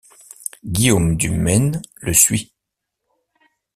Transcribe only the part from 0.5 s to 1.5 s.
Guillaume Du